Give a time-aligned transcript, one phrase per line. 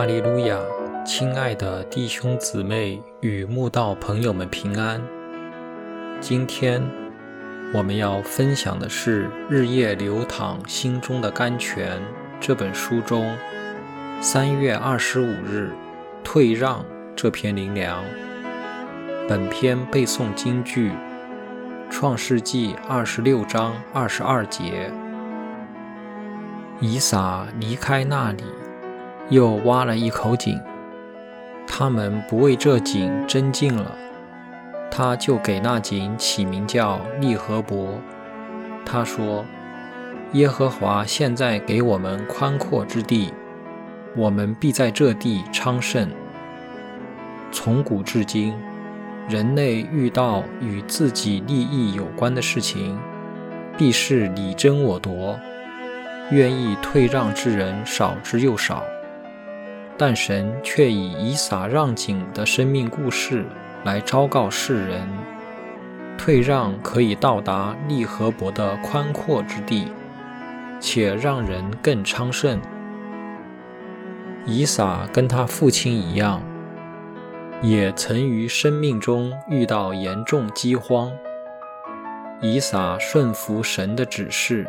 [0.00, 0.58] 哈利路亚！
[1.04, 4.98] 亲爱的弟兄姊妹与慕道朋友们平安。
[6.22, 6.82] 今天
[7.74, 11.98] 我们要分享的是《日夜流淌心中的甘泉》
[12.40, 13.36] 这本书中
[14.22, 15.70] 三月二十五日
[16.24, 16.82] “退让”
[17.14, 18.02] 这篇灵粮。
[19.28, 20.92] 本篇背诵京剧
[21.90, 24.90] 《创世纪》二十六章二十二节。
[26.80, 28.42] 以撒离开那里，
[29.30, 30.60] 又挖了一口井。
[31.66, 33.96] 他们不为这井争竞了，
[34.90, 37.94] 他就给那井起名叫利和伯。
[38.84, 39.44] 他说
[40.34, 43.32] ：“耶和华现在给我们宽阔之地，
[44.16, 46.10] 我们必在这地昌盛。”
[47.52, 48.54] 从古至今，
[49.28, 52.98] 人类遇到与自己利益有关的事情，
[53.78, 55.38] 必是你争我夺。
[56.32, 58.82] 愿意退让之人少之又少，
[60.00, 63.44] 但神却以以撒让井的生命故事
[63.84, 65.06] 来昭告世人：
[66.16, 69.92] 退让可以到达利和伯的宽阔之地，
[70.80, 72.58] 且让人更昌盛。
[74.46, 76.40] 以撒跟他父亲一样，
[77.60, 81.12] 也曾于生命中遇到严重饥荒。
[82.40, 84.66] 以撒顺服神的指示。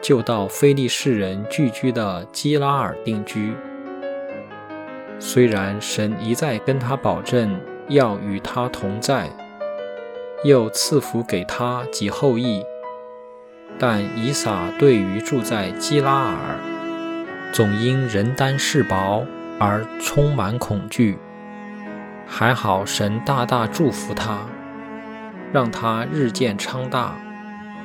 [0.00, 3.54] 就到非利士人聚居的基拉尔定居。
[5.24, 7.56] 虽然神一再跟他保证
[7.88, 9.30] 要与他同在，
[10.42, 12.66] 又赐福给他及后裔，
[13.78, 16.58] 但以撒对于住在基拉尔，
[17.52, 19.24] 总因人单势薄
[19.60, 21.16] 而充满恐惧。
[22.26, 24.40] 还好神大大祝福他，
[25.52, 27.14] 让他日渐昌大，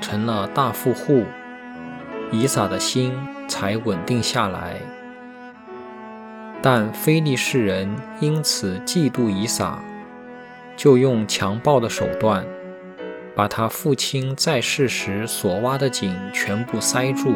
[0.00, 1.26] 成了大富户。
[2.32, 3.12] 以撒的心
[3.46, 4.80] 才稳定下来，
[6.60, 7.88] 但非利士人
[8.20, 9.78] 因此嫉妒以撒，
[10.76, 12.44] 就用强暴的手段，
[13.34, 17.32] 把他父亲在世时所挖的井全部塞住，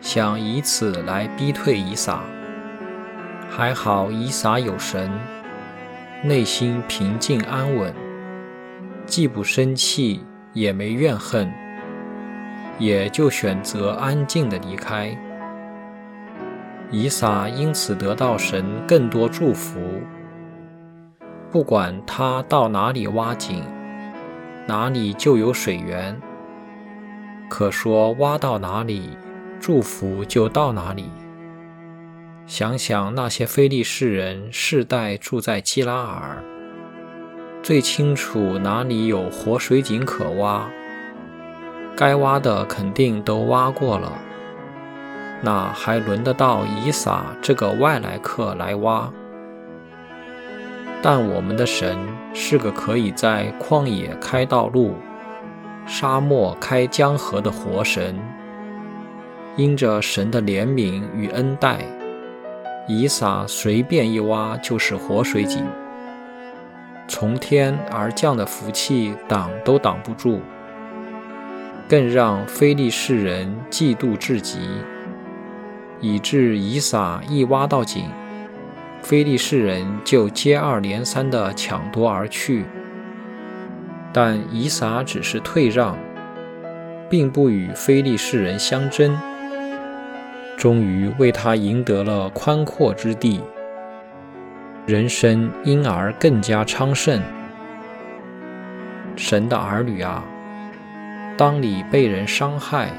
[0.00, 2.22] 想以此来逼退以撒。
[3.48, 5.10] 还好以撒有神，
[6.22, 7.94] 内心平静安稳，
[9.06, 11.52] 既不生气，也没怨恨。
[12.78, 15.16] 也就选择安静的离开。
[16.92, 19.80] 以撒因此得到神更多祝福。
[21.50, 23.64] 不管他到哪里挖井，
[24.66, 26.16] 哪里就有水源。
[27.48, 29.10] 可说挖到哪里，
[29.58, 31.10] 祝福就到哪里。
[32.46, 36.42] 想想那些非利士人世代住在基拉尔，
[37.62, 40.68] 最清楚哪里有活水井可挖。
[41.94, 44.12] 该挖的肯定都挖过了，
[45.44, 49.10] 那还轮得到以撒这个外来客来挖？
[51.02, 51.98] 但我们的神
[52.32, 54.94] 是个可以在旷野开道路、
[55.84, 58.16] 沙漠开江河的活神。
[59.56, 61.80] 因着神的怜悯与恩待，
[62.88, 65.66] 以撒随便一挖就是活水井，
[67.06, 70.40] 从天而降的福气挡都挡不住。
[71.88, 74.60] 更让非利士人嫉妒至极，
[76.02, 78.10] 以致以撒一挖到井，
[79.00, 82.66] 非利士人就接二连三地抢夺而去。
[84.12, 85.96] 但以撒只是退让，
[87.08, 89.18] 并不与非利士人相争，
[90.58, 93.40] 终于为他赢得了宽阔之地，
[94.86, 97.22] 人生因而更加昌盛。
[99.14, 100.24] 神的儿女啊！
[101.38, 102.90] 当你被人伤害、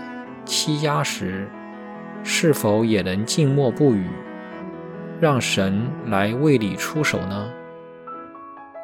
[0.46, 1.47] 欺压时，
[2.24, 4.08] 是否也能静默不语，
[5.20, 7.52] 让神来为你出手呢？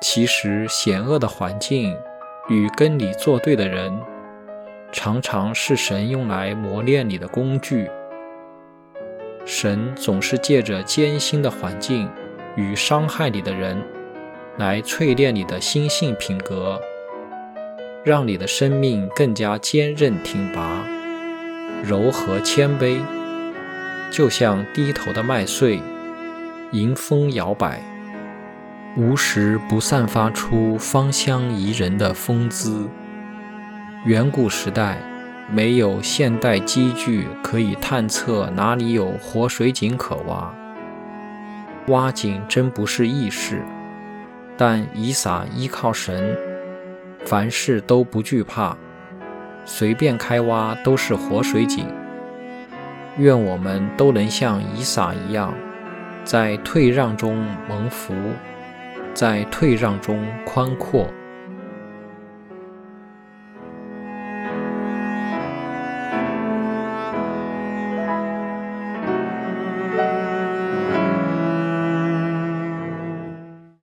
[0.02, 1.96] 其实，险恶的环境
[2.50, 3.98] 与跟你作对的人，
[4.92, 7.90] 常常是神用来磨练你的工具。
[9.46, 12.10] 神总是借着艰辛的环境
[12.56, 13.82] 与伤害你的人，
[14.58, 16.80] 来淬炼你的心性品格。
[18.04, 20.86] 让你的生命更加坚韧挺拔、
[21.84, 23.00] 柔和谦卑，
[24.12, 25.82] 就像低头的麦穗，
[26.72, 27.82] 迎风摇摆，
[28.98, 32.88] 无时不散发出芳香宜人的风姿。
[34.06, 34.98] 远古时代
[35.52, 40.54] 没有现代机具可以探测哪里有活水井可挖，
[41.88, 43.62] 挖井真不是易事。
[44.58, 46.36] 但以撒依靠神。
[47.26, 48.76] 凡事都不惧怕，
[49.66, 51.86] 随便开挖都是活水井。
[53.20, 55.54] 愿我们都能像以撒一样，
[56.24, 58.14] 在退让中蒙福，
[59.14, 61.08] 在退让中宽阔。